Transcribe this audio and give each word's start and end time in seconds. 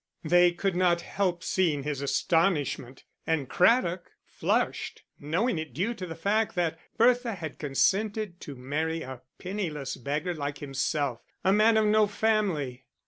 They 0.23 0.51
could 0.51 0.75
not 0.75 1.01
help 1.01 1.43
seeing 1.43 1.83
his 1.83 2.01
astonishment, 2.01 3.03
and 3.27 3.47
Craddock 3.47 4.09
flushed, 4.25 5.03
knowing 5.19 5.59
it 5.59 5.75
due 5.75 5.93
to 5.93 6.07
the 6.07 6.15
fact 6.15 6.55
that 6.55 6.79
Bertha 6.97 7.35
had 7.35 7.59
consented 7.59 8.39
to 8.41 8.55
marry 8.55 9.03
a 9.03 9.21
penniless 9.37 9.97
beggar 9.97 10.33
like 10.33 10.57
himself, 10.57 11.21
a 11.43 11.53
man 11.53 11.77
of 11.77 11.85
no 11.85 12.07
family. 12.07 12.87